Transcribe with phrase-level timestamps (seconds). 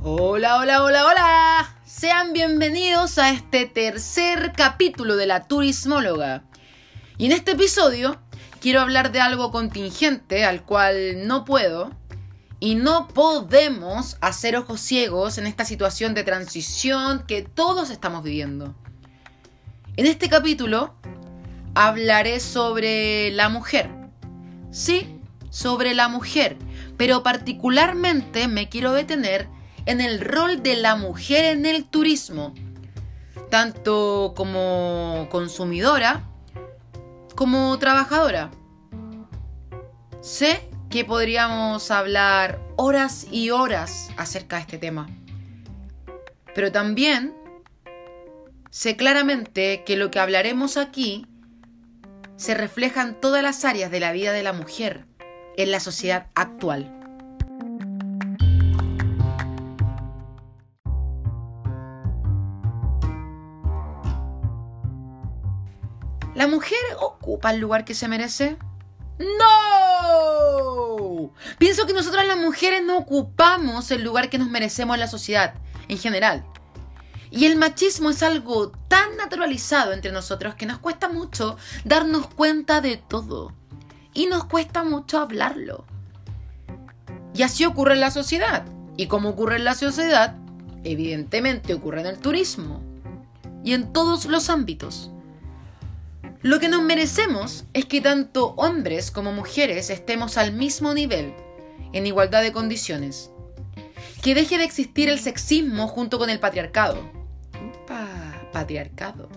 [0.00, 1.76] Hola, hola, hola, hola.
[1.84, 6.44] Sean bienvenidos a este tercer capítulo de la Turismóloga.
[7.16, 8.20] Y en este episodio
[8.60, 11.90] quiero hablar de algo contingente al cual no puedo
[12.60, 18.76] y no podemos hacer ojos ciegos en esta situación de transición que todos estamos viviendo.
[19.96, 20.94] En este capítulo
[21.74, 23.90] hablaré sobre la mujer.
[24.70, 25.18] Sí,
[25.50, 26.56] sobre la mujer,
[26.96, 29.57] pero particularmente me quiero detener
[29.88, 32.52] en el rol de la mujer en el turismo,
[33.48, 36.24] tanto como consumidora
[37.34, 38.50] como trabajadora.
[40.20, 45.08] Sé que podríamos hablar horas y horas acerca de este tema,
[46.54, 47.34] pero también
[48.68, 51.26] sé claramente que lo que hablaremos aquí
[52.36, 55.06] se refleja en todas las áreas de la vida de la mujer
[55.56, 56.97] en la sociedad actual.
[66.48, 68.56] ¿La mujer ocupa el lugar que se merece?
[69.18, 71.30] ¡No!
[71.58, 75.52] Pienso que nosotras las mujeres no ocupamos el lugar que nos merecemos en la sociedad,
[75.88, 76.46] en general.
[77.30, 82.80] Y el machismo es algo tan naturalizado entre nosotros que nos cuesta mucho darnos cuenta
[82.80, 83.52] de todo.
[84.14, 85.84] Y nos cuesta mucho hablarlo.
[87.34, 88.64] Y así ocurre en la sociedad.
[88.96, 90.34] Y como ocurre en la sociedad,
[90.82, 92.82] evidentemente ocurre en el turismo.
[93.62, 95.10] Y en todos los ámbitos.
[96.42, 101.34] Lo que nos merecemos es que tanto hombres como mujeres estemos al mismo nivel,
[101.92, 103.32] en igualdad de condiciones.
[104.22, 107.10] Que deje de existir el sexismo junto con el patriarcado.
[108.52, 109.28] Patriarcado.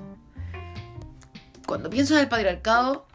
[1.65, 3.07] Cuando pienso en el patriarcado,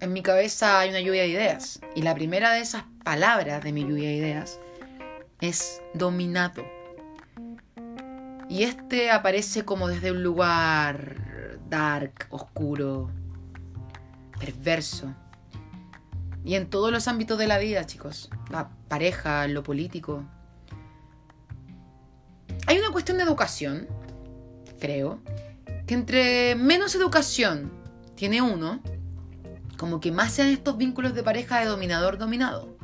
[0.00, 1.80] en mi cabeza hay una lluvia de ideas.
[1.94, 4.60] Y la primera de esas palabras de mi lluvia de ideas
[5.40, 6.66] es dominado.
[8.50, 11.31] Y este aparece como desde un lugar
[11.72, 13.10] dark, oscuro,
[14.38, 15.14] perverso.
[16.44, 18.28] Y en todos los ámbitos de la vida, chicos.
[18.50, 20.22] La pareja, lo político.
[22.66, 23.88] Hay una cuestión de educación,
[24.80, 25.20] creo,
[25.86, 27.72] que entre menos educación
[28.16, 28.82] tiene uno,
[29.78, 32.76] como que más sean estos vínculos de pareja de dominador-dominado.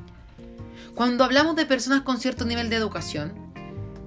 [0.95, 3.35] Cuando hablamos de personas con cierto nivel de educación,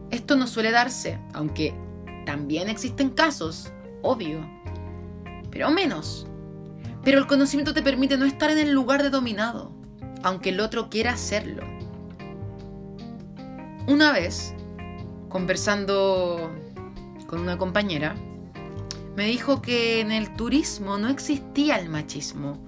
[0.09, 1.75] esto no suele darse, aunque
[2.25, 3.71] también existen casos,
[4.01, 4.41] obvio,
[5.51, 6.25] pero menos.
[7.03, 9.73] Pero el conocimiento te permite no estar en el lugar de dominado,
[10.23, 11.63] aunque el otro quiera hacerlo.
[13.87, 14.53] Una vez,
[15.29, 16.51] conversando
[17.27, 18.15] con una compañera,
[19.15, 22.63] me dijo que en el turismo no existía el machismo,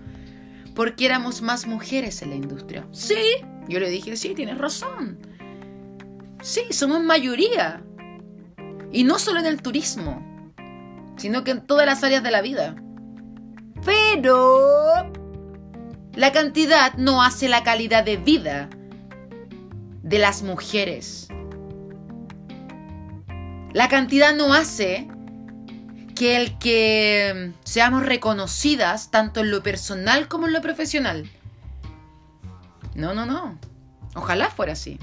[0.75, 2.87] porque éramos más mujeres en la industria.
[2.91, 3.15] Sí,
[3.67, 5.19] yo le dije, sí, tienes razón.
[6.41, 7.83] Sí, somos mayoría.
[8.91, 10.32] Y no solo en el turismo
[11.17, 12.75] sino que en todas las áreas de la vida.
[13.85, 15.11] Pero
[16.13, 18.69] la cantidad no hace la calidad de vida
[20.03, 21.27] de las mujeres.
[23.73, 25.07] La cantidad no hace
[26.15, 31.29] que el que seamos reconocidas tanto en lo personal como en lo profesional.
[32.95, 33.57] No, no, no.
[34.13, 34.99] Ojalá fuera así.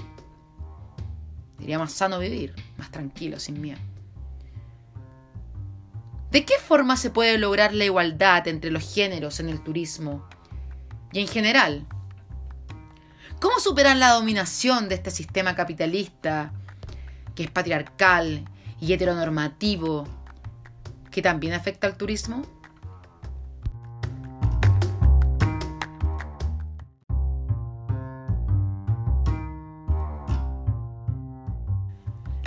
[1.59, 3.81] Diría más sano vivir, más tranquilo, sin miedo.
[6.31, 10.29] ¿De qué forma se puede lograr la igualdad entre los géneros en el turismo?
[11.13, 11.87] Y en general,
[13.41, 16.53] ¿cómo superar la dominación de este sistema capitalista
[17.35, 18.45] que es patriarcal
[18.81, 20.07] y heteronormativo
[21.11, 22.59] que también afecta al turismo?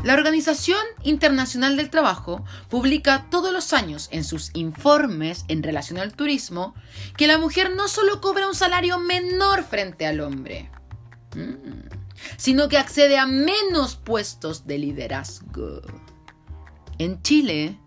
[0.03, 6.13] La Organización Internacional del Trabajo publica todos los años en sus informes en relación al
[6.13, 6.75] turismo
[7.15, 10.69] que la mujer no solo cobra un salario menor frente al hombre,
[11.37, 11.87] mm,
[12.35, 15.81] sino que accede a menos puestos de liderazgo.
[16.97, 17.79] En Chile,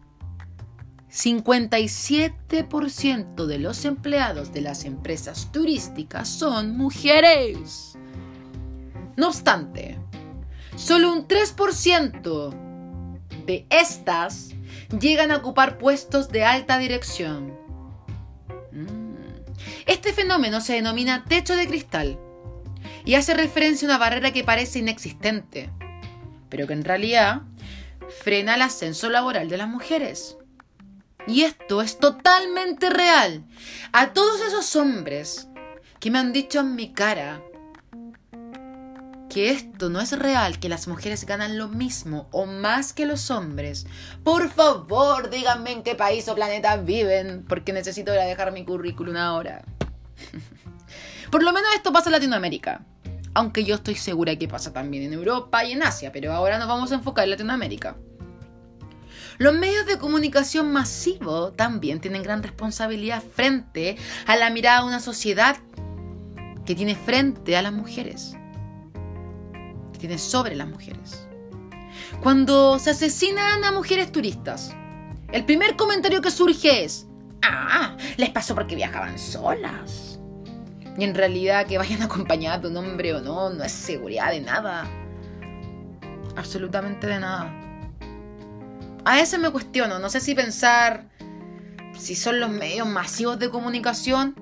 [1.11, 7.99] 57% de los empleados de las empresas turísticas son mujeres.
[9.17, 9.99] No obstante,
[10.77, 12.55] Solo un 3%
[13.47, 14.51] de estas
[15.01, 17.59] llegan a ocupar puestos de alta dirección.
[18.73, 19.17] Mm.
[19.87, 22.19] Este fenómeno se denomina techo de cristal
[23.07, 25.71] y hace referencia a una barrera que parece inexistente,
[26.51, 27.43] pero que en realidad
[28.23, 30.37] frena el ascenso laboral de las mujeres.
[31.27, 33.45] Y esto es totalmente real.
[33.93, 35.49] A todos esos hombres
[36.01, 37.43] que me han dicho en mi cara
[39.37, 43.31] que esto no es real, que las mujeres ganan lo mismo o más que los
[43.31, 43.87] hombres,
[44.25, 48.65] por favor díganme en qué país o planeta viven, porque necesito ir a dejar mi
[48.65, 49.63] currículum ahora.
[51.31, 52.87] por lo menos esto pasa en Latinoamérica.
[53.35, 56.69] Aunque yo estoy segura que pasa también en Europa y en Asia, pero ahora nos
[56.69, 57.95] vamos a enfocar en Latinoamérica.
[59.37, 65.01] Los medios de comunicación masivo también tienen gran responsabilidad frente a la mirada de una
[65.01, 65.59] sociedad
[66.65, 68.35] que tiene frente a las mujeres,
[70.19, 71.27] sobre las mujeres.
[72.23, 74.75] Cuando se asesinan a mujeres turistas,
[75.33, 77.07] el primer comentario que surge es,
[77.43, 80.19] ah, les pasó porque viajaban solas.
[80.99, 84.41] Y en realidad que vayan acompañadas de un hombre o no, no es seguridad de
[84.41, 84.89] nada.
[86.37, 87.53] Absolutamente de nada.
[89.05, 91.09] A veces me cuestiono, no sé si pensar
[91.97, 94.35] si son los medios masivos de comunicación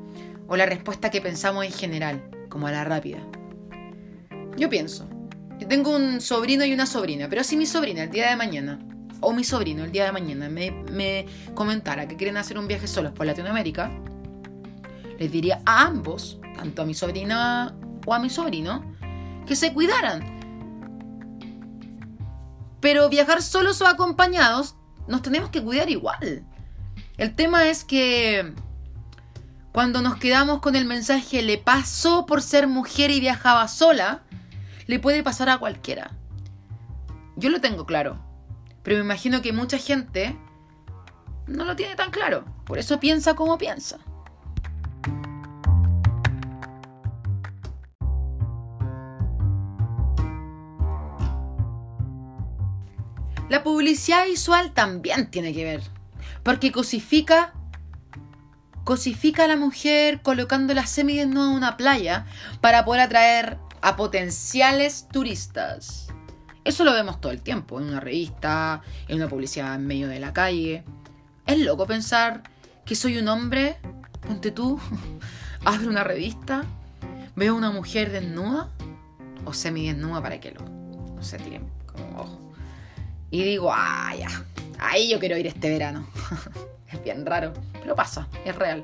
[0.48, 3.18] o la respuesta que pensamos en general, como a la rápida.
[4.56, 5.08] Yo pienso,
[5.58, 8.78] yo tengo un sobrino y una sobrina, pero si mi sobrina el día de mañana,
[9.20, 12.86] o mi sobrino el día de mañana, me, me comentara que quieren hacer un viaje
[12.86, 13.90] solos por Latinoamérica,
[15.18, 17.74] les diría a ambos, tanto a mi sobrina
[18.04, 18.84] o a mi sobrino,
[19.46, 20.34] que se cuidaran,
[22.80, 24.76] pero viajar solos o acompañados,
[25.08, 26.44] nos tenemos que cuidar igual.
[27.16, 28.52] El tema es que
[29.72, 34.23] cuando nos quedamos con el mensaje le pasó por ser mujer y viajaba sola,
[34.86, 36.12] le puede pasar a cualquiera.
[37.36, 38.18] Yo lo tengo claro,
[38.82, 40.36] pero me imagino que mucha gente
[41.46, 43.98] no lo tiene tan claro, por eso piensa como piensa.
[53.48, 55.82] La publicidad visual también tiene que ver,
[56.42, 57.52] porque cosifica
[58.84, 62.26] cosifica a la mujer colocándola semidesnuda en una playa
[62.60, 66.06] para poder atraer a potenciales turistas.
[66.64, 70.18] Eso lo vemos todo el tiempo, en una revista, en una publicidad en medio de
[70.18, 70.84] la calle.
[71.46, 72.44] Es loco pensar
[72.86, 73.76] que soy un hombre,
[74.26, 74.80] ponte tú,
[75.66, 76.64] abro una revista,
[77.36, 78.70] veo a una mujer desnuda
[79.44, 82.52] o semidesnuda para que lo, no se tiren como ojo.
[83.30, 84.46] Y digo, ah, ya,
[84.78, 86.08] ahí yo quiero ir este verano.
[86.90, 87.52] es bien raro,
[87.82, 88.82] pero pasa, es real.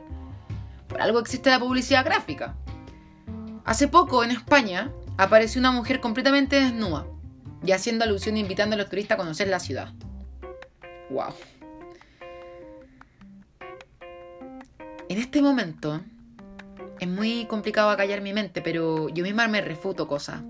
[0.89, 2.55] Por algo existe la publicidad gráfica.
[3.65, 7.07] Hace poco en España apareció una mujer completamente desnuda
[7.65, 9.93] y haciendo alusión e invitando a los turistas a conocer la ciudad.
[11.11, 11.35] ¡Wow!
[15.09, 16.01] En este momento
[17.01, 20.43] es muy complicado acallar mi mente, pero yo misma me refuto cosas.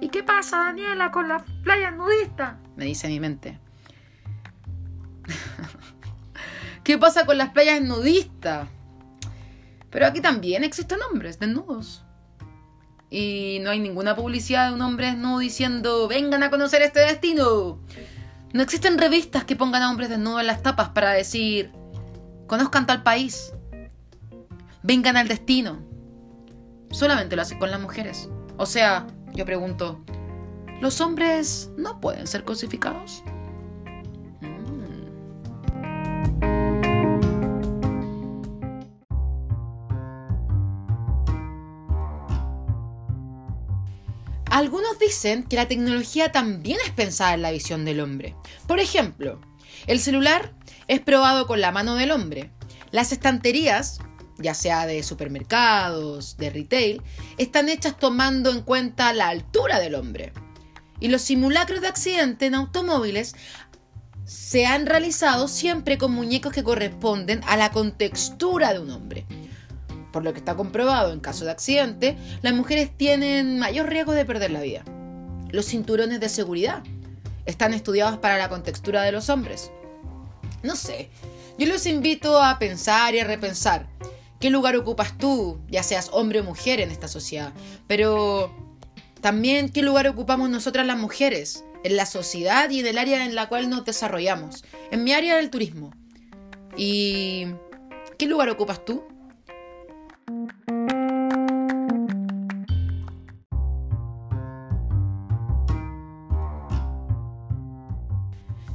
[0.00, 2.56] ¿Y qué pasa, Daniela, con las playas nudistas?
[2.76, 3.58] Me dice mi mente.
[6.84, 8.68] ¿Qué pasa con las playas nudistas?
[9.90, 12.04] Pero aquí también existen hombres desnudos.
[13.14, 17.78] Y no hay ninguna publicidad de un hombre desnudo diciendo, vengan a conocer este destino.
[18.54, 21.70] No existen revistas que pongan a hombres desnudos en las tapas para decir,
[22.46, 23.52] conozcan tal país.
[24.82, 25.80] Vengan al destino.
[26.90, 28.30] Solamente lo hacen con las mujeres.
[28.56, 30.02] O sea, yo pregunto,
[30.80, 33.22] ¿los hombres no pueden ser cosificados?
[44.62, 48.36] Algunos dicen que la tecnología también es pensada en la visión del hombre.
[48.68, 49.40] Por ejemplo,
[49.88, 50.54] el celular
[50.86, 52.52] es probado con la mano del hombre.
[52.92, 53.98] Las estanterías
[54.38, 57.02] ya sea de supermercados, de retail,
[57.38, 60.32] están hechas tomando en cuenta la altura del hombre.
[61.00, 63.34] Y los simulacros de accidente en automóviles
[64.24, 69.26] se han realizado siempre con muñecos que corresponden a la contextura de un hombre.
[70.12, 74.24] Por lo que está comprobado, en caso de accidente, las mujeres tienen mayor riesgo de
[74.24, 74.84] perder la vida.
[75.50, 76.82] Los cinturones de seguridad
[77.46, 79.70] están estudiados para la contextura de los hombres.
[80.62, 81.08] No sé,
[81.58, 83.88] yo los invito a pensar y a repensar
[84.38, 87.52] qué lugar ocupas tú, ya seas hombre o mujer en esta sociedad,
[87.86, 88.52] pero
[89.20, 93.34] también qué lugar ocupamos nosotras las mujeres en la sociedad y en el área en
[93.34, 94.64] la cual nos desarrollamos.
[94.90, 95.92] En mi área del turismo.
[96.76, 97.46] ¿Y
[98.18, 99.04] qué lugar ocupas tú?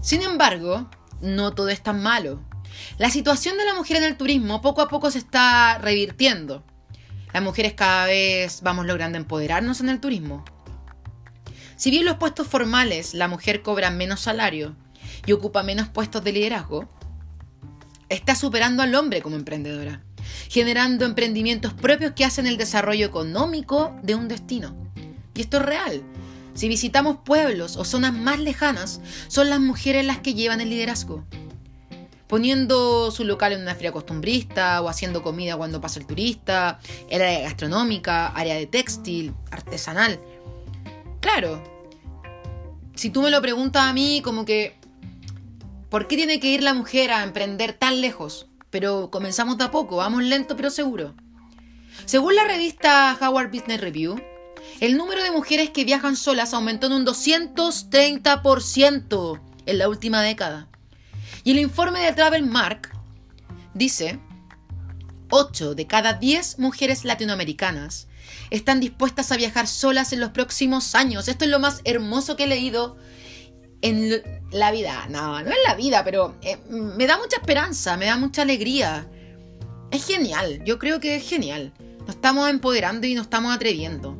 [0.07, 2.39] Sin embargo, no todo es tan malo.
[2.97, 6.63] La situación de la mujer en el turismo poco a poco se está revirtiendo.
[7.33, 10.45] Las mujeres cada vez vamos logrando empoderarnos en el turismo.
[11.75, 14.77] Si bien los puestos formales la mujer cobra menos salario
[15.25, 16.87] y ocupa menos puestos de liderazgo,
[18.07, 20.05] está superando al hombre como emprendedora,
[20.47, 24.73] generando emprendimientos propios que hacen el desarrollo económico de un destino.
[25.35, 26.01] Y esto es real.
[26.57, 31.23] Si visitamos pueblos o zonas más lejanas, son las mujeres las que llevan el liderazgo.
[32.25, 36.79] Poniendo su local en una feria costumbrista o haciendo comida cuando pasa el turista,
[37.11, 40.19] el área gastronómica, área de textil, artesanal.
[41.19, 41.61] Claro,
[42.95, 44.79] si tú me lo preguntas a mí, como que,
[45.91, 48.47] ¿por qué tiene que ir la mujer a emprender tan lejos?
[48.71, 51.13] Pero comenzamos de a poco, vamos lento pero seguro.
[52.05, 54.19] Según la revista Howard Business Review,
[54.79, 60.67] el número de mujeres que viajan solas aumentó en un 230% en la última década.
[61.43, 62.89] Y el informe de Travel Mark
[63.73, 64.19] dice,
[65.29, 68.07] 8 de cada 10 mujeres latinoamericanas
[68.49, 71.27] están dispuestas a viajar solas en los próximos años.
[71.27, 72.97] Esto es lo más hermoso que he leído
[73.81, 75.07] en la vida.
[75.09, 79.07] No, no es la vida, pero eh, me da mucha esperanza, me da mucha alegría.
[79.91, 81.73] Es genial, yo creo que es genial.
[81.99, 84.17] Nos estamos empoderando y nos estamos atreviendo.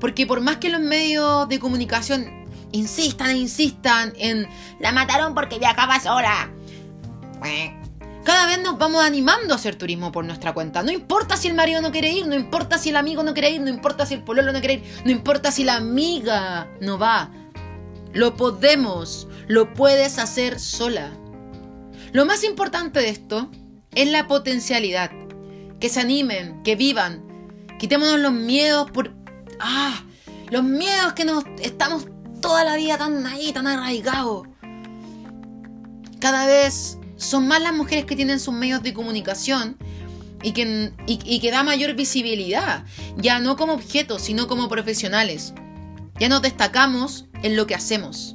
[0.00, 4.46] Porque por más que los medios de comunicación insistan e insistan en
[4.80, 6.50] la mataron porque viajaba sola,
[8.24, 10.82] cada vez nos vamos animando a hacer turismo por nuestra cuenta.
[10.82, 13.50] No importa si el marido no quiere ir, no importa si el amigo no quiere
[13.50, 16.98] ir, no importa si el pololo no quiere ir, no importa si la amiga no
[16.98, 17.30] va.
[18.12, 21.10] Lo podemos, lo puedes hacer sola.
[22.12, 23.50] Lo más importante de esto
[23.94, 25.10] es la potencialidad.
[25.80, 27.24] Que se animen, que vivan.
[27.78, 29.14] Quitémonos los miedos por...
[29.60, 30.02] Ah,
[30.50, 32.06] los miedos que nos estamos
[32.40, 34.46] toda la vida tan ahí, tan arraigados.
[36.20, 39.76] Cada vez son más las mujeres que tienen sus medios de comunicación
[40.42, 42.84] y que, y, que da mayor visibilidad,
[43.16, 45.52] ya no como objetos, sino como profesionales.
[46.18, 48.34] Ya nos destacamos en lo que hacemos.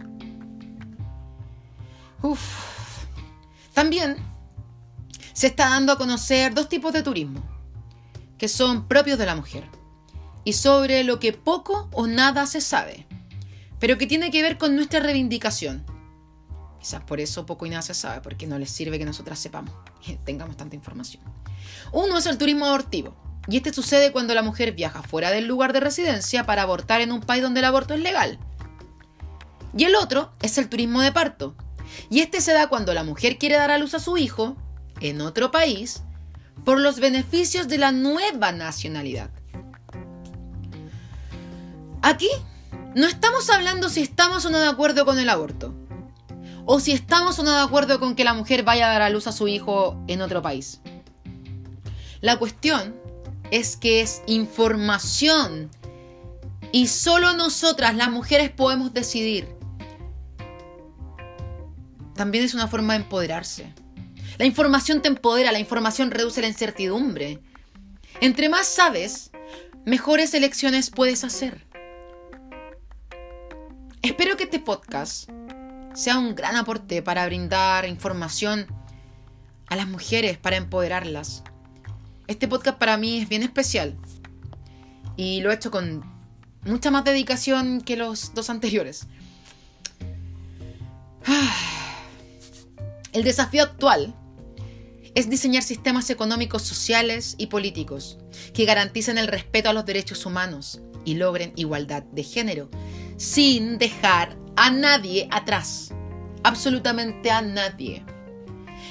[2.22, 2.39] Uf.
[3.74, 4.18] También
[5.34, 7.42] se está dando a conocer dos tipos de turismo,
[8.38, 9.68] que son propios de la mujer,
[10.44, 13.06] y sobre lo que poco o nada se sabe,
[13.80, 15.86] pero que tiene que ver con nuestra reivindicación
[16.84, 19.74] Quizás por eso poco y nada se sabe, porque no les sirve que nosotras sepamos,
[20.06, 21.24] y tengamos tanta información.
[21.94, 23.16] Uno es el turismo abortivo,
[23.48, 27.14] y este sucede cuando la mujer viaja fuera del lugar de residencia para abortar en
[27.14, 28.38] un país donde el aborto es legal.
[29.78, 31.56] Y el otro es el turismo de parto,
[32.10, 34.58] y este se da cuando la mujer quiere dar a luz a su hijo
[35.00, 36.04] en otro país
[36.66, 39.30] por los beneficios de la nueva nacionalidad.
[42.03, 42.29] Aquí
[42.95, 45.74] no estamos hablando si estamos o no de acuerdo con el aborto
[46.65, 49.10] o si estamos o no de acuerdo con que la mujer vaya a dar a
[49.10, 50.81] luz a su hijo en otro país.
[52.19, 52.93] La cuestión
[53.51, 55.72] es que es información
[56.74, 59.48] y solo nosotras, las mujeres, podemos decidir.
[62.15, 63.74] También es una forma de empoderarse.
[64.38, 67.39] La información te empodera, la información reduce la incertidumbre.
[68.19, 69.31] Entre más sabes,
[69.86, 71.73] mejores elecciones puedes hacer.
[74.03, 75.29] Espero que este podcast
[75.95, 78.67] sea un gran aporte para brindar información
[79.67, 81.41] a las mujeres, para empoderarlas.
[82.27, 83.98] Este podcast para mí es bien especial
[85.15, 86.03] y lo he hecho con
[86.65, 89.07] mucha más dedicación que los dos anteriores.
[93.13, 94.13] El desafío actual
[95.15, 98.17] es diseñar sistemas económicos, sociales y políticos
[98.53, 102.69] que garanticen el respeto a los derechos humanos y logren igualdad de género,
[103.17, 105.93] sin dejar a nadie atrás,
[106.43, 108.03] absolutamente a nadie.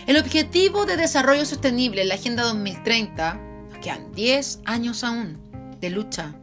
[0.06, 3.34] El objetivo de desarrollo sostenible en la Agenda 2030,
[3.70, 5.38] nos quedan 10 años aún
[5.80, 6.34] de lucha,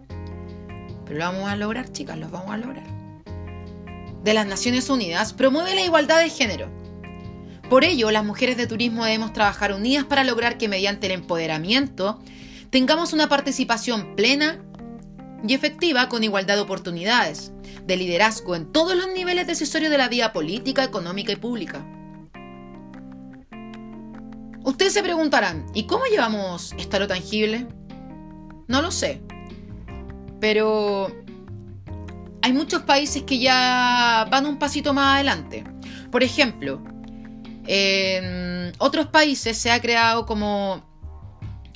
[1.06, 2.88] pero lo vamos a lograr, chicas, lo vamos a lograr.
[4.24, 6.70] De las Naciones Unidas promueve la igualdad de género.
[7.70, 12.20] Por ello, las mujeres de turismo debemos trabajar unidas para lograr que mediante el empoderamiento
[12.70, 14.60] tengamos una participación plena
[15.48, 17.52] y efectiva con igualdad de oportunidades,
[17.86, 21.86] de liderazgo en todos los niveles decisorios de la vida política, económica y pública.
[24.64, 27.68] Ustedes se preguntarán, ¿y cómo llevamos esto a lo tangible?
[28.68, 29.22] No lo sé.
[30.40, 31.12] Pero
[32.42, 35.64] hay muchos países que ya van un pasito más adelante.
[36.12, 36.84] Por ejemplo,
[37.66, 40.84] en otros países se ha creado como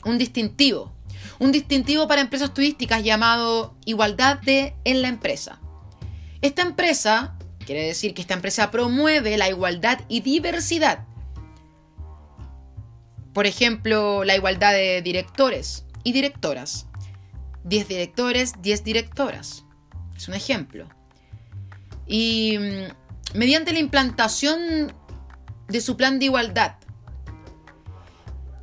[0.06, 0.94] un distintivo.
[1.40, 5.60] Un distintivo para empresas turísticas llamado Igualdad de en la empresa.
[6.42, 11.06] Esta empresa, quiere decir que esta empresa promueve la igualdad y diversidad.
[13.34, 16.88] Por ejemplo, la igualdad de directores y directoras.
[17.64, 19.66] 10 directores, 10 directoras.
[20.16, 20.88] Es un ejemplo.
[22.06, 24.94] Y mm, mediante la implantación
[25.68, 26.76] de su plan de igualdad.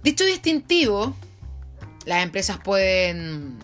[0.02, 1.16] Dicho distintivo,
[2.10, 3.56] las empresas pueden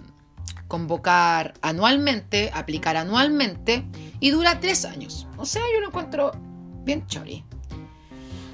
[0.68, 3.84] convocar anualmente, aplicar anualmente
[4.20, 5.26] y dura tres años.
[5.36, 6.30] O sea, yo lo encuentro
[6.84, 7.44] bien chori.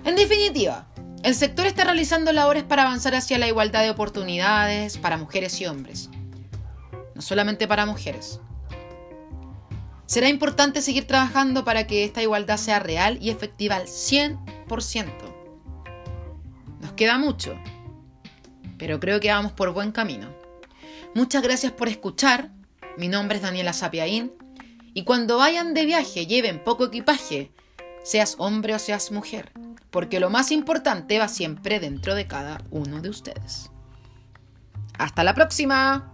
[0.06, 0.88] En definitiva,
[1.22, 5.66] el sector está realizando labores para avanzar hacia la igualdad de oportunidades para mujeres y
[5.66, 6.08] hombres.
[7.14, 8.40] No solamente para mujeres.
[10.06, 14.38] Será importante seguir trabajando para que esta igualdad sea real y efectiva al 100%.
[16.80, 17.54] Nos queda mucho,
[18.82, 20.26] pero creo que vamos por buen camino.
[21.14, 22.50] Muchas gracias por escuchar.
[22.98, 24.32] Mi nombre es Daniela Sapiaín.
[24.92, 27.52] Y cuando vayan de viaje, lleven poco equipaje,
[28.02, 29.52] seas hombre o seas mujer,
[29.92, 33.70] porque lo más importante va siempre dentro de cada uno de ustedes.
[34.98, 36.10] Hasta la próxima.